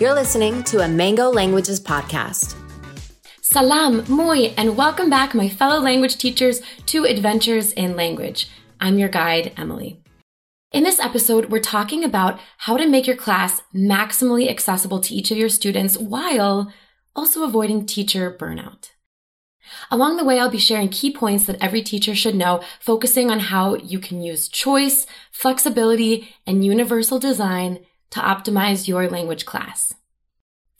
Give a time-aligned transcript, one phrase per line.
[0.00, 2.56] You're listening to a Mango Languages podcast.
[3.42, 8.48] Salam, muy, and welcome back, my fellow language teachers, to Adventures in Language.
[8.80, 10.00] I'm your guide, Emily.
[10.72, 15.30] In this episode, we're talking about how to make your class maximally accessible to each
[15.30, 16.72] of your students while
[17.14, 18.92] also avoiding teacher burnout.
[19.90, 23.40] Along the way, I'll be sharing key points that every teacher should know, focusing on
[23.40, 29.94] how you can use choice, flexibility, and universal design to optimize your language class.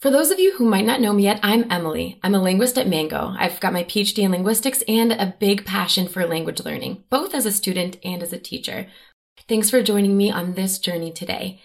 [0.01, 2.19] For those of you who might not know me yet, I'm Emily.
[2.23, 3.35] I'm a linguist at Mango.
[3.37, 7.45] I've got my PhD in linguistics and a big passion for language learning, both as
[7.45, 8.87] a student and as a teacher.
[9.47, 11.61] Thanks for joining me on this journey today.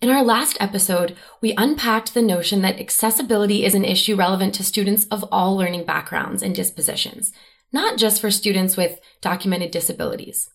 [0.00, 4.64] In our last episode, we unpacked the notion that accessibility is an issue relevant to
[4.64, 7.34] students of all learning backgrounds and dispositions,
[7.74, 10.48] not just for students with documented disabilities.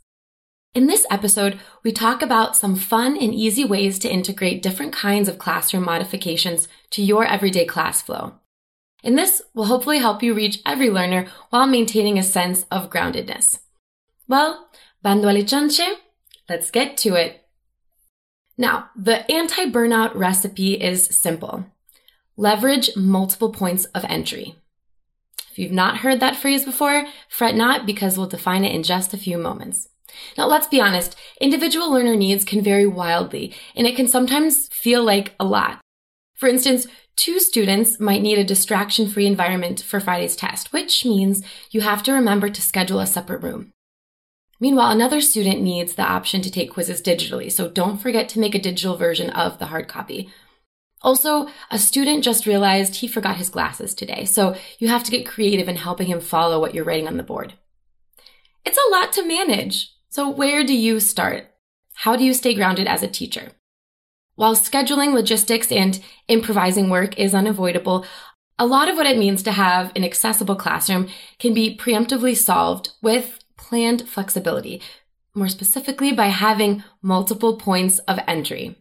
[0.74, 5.30] In this episode, we talk about some fun and easy ways to integrate different kinds
[5.30, 8.34] of classroom modifications to your everyday class flow.
[9.04, 13.60] And this will hopefully help you reach every learner while maintaining a sense of groundedness.
[14.28, 14.68] Well,
[15.04, 15.98] bando alle ciance,
[16.50, 17.46] let's get to it.
[18.58, 21.68] Now, the anti-burnout recipe is simple.
[22.36, 24.56] Leverage multiple points of entry.
[25.52, 29.14] If you've not heard that phrase before, fret not because we'll define it in just
[29.14, 29.90] a few moments.
[30.38, 35.04] Now, let's be honest, individual learner needs can vary wildly, and it can sometimes feel
[35.04, 35.80] like a lot.
[36.36, 41.44] For instance, two students might need a distraction free environment for Friday's test, which means
[41.72, 43.72] you have to remember to schedule a separate room.
[44.60, 48.56] Meanwhile, another student needs the option to take quizzes digitally, so don't forget to make
[48.56, 50.30] a digital version of the hard copy.
[51.02, 55.26] Also, a student just realized he forgot his glasses today, so you have to get
[55.26, 57.56] creative in helping him follow what you're writing on the board.
[58.66, 59.93] It's a lot to manage.
[60.14, 61.48] So where do you start?
[61.96, 63.54] How do you stay grounded as a teacher?
[64.36, 68.06] While scheduling logistics and improvising work is unavoidable,
[68.60, 71.10] a lot of what it means to have an accessible classroom
[71.40, 74.84] can be preemptively solved with planned flexibility,
[75.34, 78.76] more specifically by having multiple points of entry.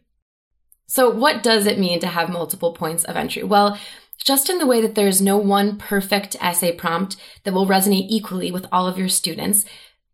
[0.85, 3.41] So what does it mean to have multiple points of entry?
[3.41, 3.79] Well,
[4.23, 8.51] just in the way that there's no one perfect essay prompt that will resonate equally
[8.51, 9.65] with all of your students,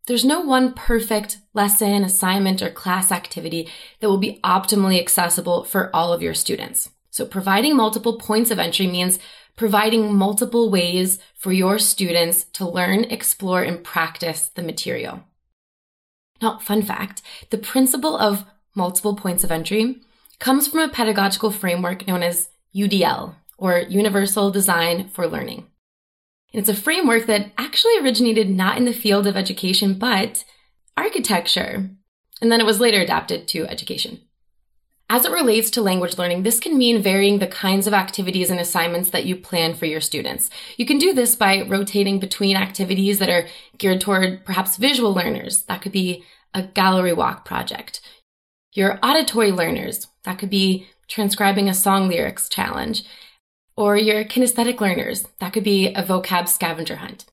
[0.10, 5.96] there's no one perfect lesson, assignment, or class activity that will be optimally accessible for
[5.96, 6.90] all of your students.
[7.12, 9.20] So providing multiple points of entry means
[9.56, 15.24] providing multiple ways for your students to learn, explore, and practice the material.
[16.42, 17.22] Now, fun fact,
[17.52, 19.98] the principle of multiple points of entry
[20.40, 25.68] comes from a pedagogical framework known as UDL, or Universal Design for Learning.
[26.52, 30.44] It's a framework that actually originated not in the field of education, but
[30.98, 31.92] architecture.
[32.42, 34.22] And then it was later adapted to education.
[35.12, 38.60] As it relates to language learning, this can mean varying the kinds of activities and
[38.60, 40.52] assignments that you plan for your students.
[40.78, 45.64] You can do this by rotating between activities that are geared toward perhaps visual learners.
[45.64, 46.24] That could be
[46.54, 48.02] a gallery walk project.
[48.74, 53.04] Your auditory learners, that could be transcribing a song lyrics challenge
[53.80, 55.26] or your kinesthetic learners.
[55.40, 57.26] That could be a vocab scavenger hunt.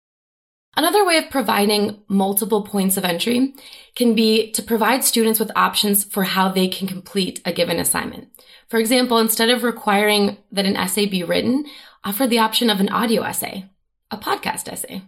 [0.77, 3.55] Another way of providing multiple points of entry
[3.97, 8.29] can be to provide students with options for how they can complete a given assignment.
[8.69, 11.65] For example, instead of requiring that an essay be written,
[12.05, 13.69] offer the option of an audio essay,
[14.13, 15.03] a podcast essay.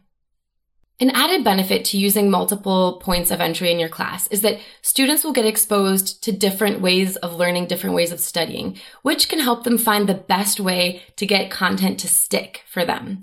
[1.00, 5.22] An added benefit to using multiple points of entry in your class is that students
[5.22, 9.62] will get exposed to different ways of learning, different ways of studying, which can help
[9.62, 13.22] them find the best way to get content to stick for them.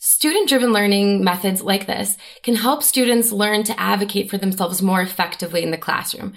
[0.00, 5.00] Student driven learning methods like this can help students learn to advocate for themselves more
[5.00, 6.34] effectively in the classroom.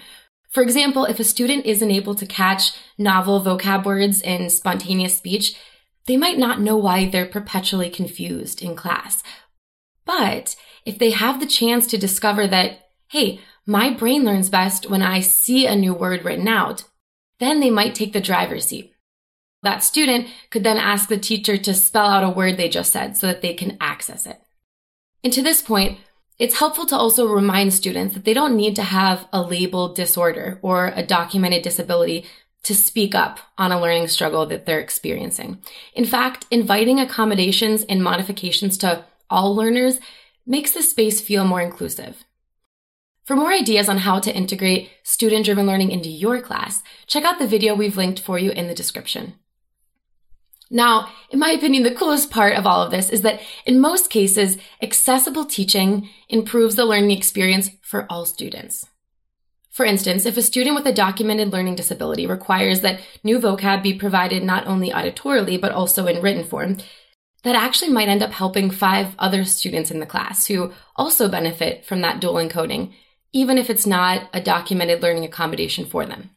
[0.52, 5.56] For example, if a student isn't able to catch novel vocab words in spontaneous speech,
[6.06, 9.24] they might not know why they're perpetually confused in class.
[10.18, 15.02] But if they have the chance to discover that, hey, my brain learns best when
[15.02, 16.84] I see a new word written out,
[17.40, 18.94] then they might take the driver's seat.
[19.64, 23.16] That student could then ask the teacher to spell out a word they just said
[23.16, 24.42] so that they can access it.
[25.24, 26.00] And to this point,
[26.38, 30.60] it's helpful to also remind students that they don't need to have a labeled disorder
[30.62, 32.26] or a documented disability
[32.64, 35.60] to speak up on a learning struggle that they're experiencing.
[35.94, 40.00] In fact, inviting accommodations and modifications to all learners
[40.46, 42.26] makes the space feel more inclusive.
[43.24, 47.40] For more ideas on how to integrate student driven learning into your class, check out
[47.40, 49.36] the video we've linked for you in the description.
[50.70, 54.10] Now, in my opinion, the coolest part of all of this is that in most
[54.10, 58.86] cases, accessible teaching improves the learning experience for all students.
[59.70, 63.94] For instance, if a student with a documented learning disability requires that new vocab be
[63.94, 66.78] provided not only auditorily, but also in written form,
[67.44, 71.86] that actually might end up helping five other students in the class who also benefit
[71.86, 72.94] from that dual encoding,
[73.34, 76.32] even if it's not a documented learning accommodation for them.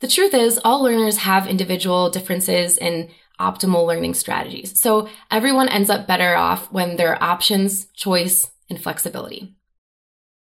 [0.00, 3.10] The truth is, all learners have individual differences in
[3.40, 4.80] optimal learning strategies.
[4.80, 9.56] So everyone ends up better off when there are options, choice, and flexibility.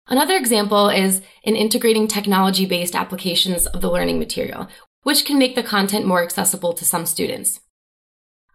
[0.07, 4.67] Another example is in integrating technology based applications of the learning material,
[5.03, 7.59] which can make the content more accessible to some students.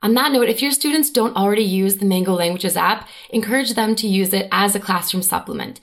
[0.03, 3.95] On that note, if your students don't already use the Mango Languages app, encourage them
[3.97, 5.81] to use it as a classroom supplement.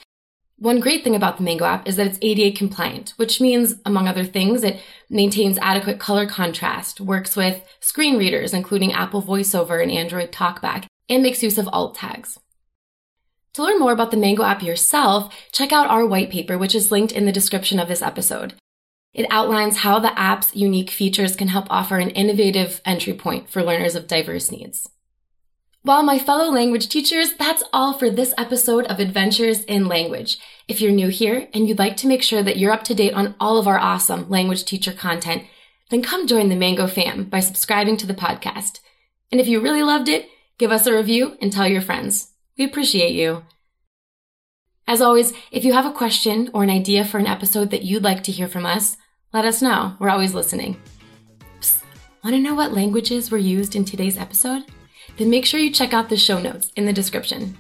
[0.58, 4.08] One great thing about the Mango app is that it's ADA compliant, which means, among
[4.08, 9.92] other things, it maintains adequate color contrast, works with screen readers, including Apple VoiceOver and
[9.92, 12.40] Android TalkBack, and makes use of alt tags.
[13.54, 16.92] To learn more about the Mango app yourself, check out our white paper, which is
[16.92, 18.56] linked in the description of this episode.
[19.18, 23.64] It outlines how the app's unique features can help offer an innovative entry point for
[23.64, 24.88] learners of diverse needs.
[25.84, 30.38] Well, my fellow language teachers, that's all for this episode of Adventures in Language.
[30.68, 33.14] If you're new here and you'd like to make sure that you're up to date
[33.16, 35.46] on all of our awesome language teacher content,
[35.90, 38.82] then come join the Mango fam by subscribing to the podcast.
[39.32, 40.30] And if you really loved it,
[40.60, 42.34] give us a review and tell your friends.
[42.56, 43.46] We appreciate you.
[44.86, 48.04] As always, if you have a question or an idea for an episode that you'd
[48.04, 48.96] like to hear from us,
[49.38, 49.96] let us know.
[50.00, 50.82] We're always listening.
[52.24, 54.64] Want to know what languages were used in today's episode?
[55.16, 57.56] Then make sure you check out the show notes in the description.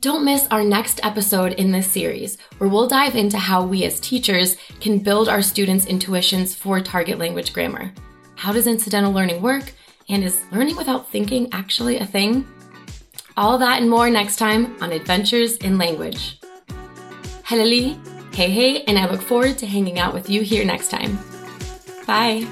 [0.00, 4.00] Don't miss our next episode in this series, where we'll dive into how we as
[4.00, 7.92] teachers can build our students' intuitions for target language grammar.
[8.34, 9.72] How does incidental learning work?
[10.08, 12.44] And is learning without thinking actually a thing?
[13.36, 16.40] All that and more next time on Adventures in Language.
[17.44, 17.62] Hello,
[18.36, 21.18] Hey, hey, and I look forward to hanging out with you here next time.
[22.06, 22.46] Bye.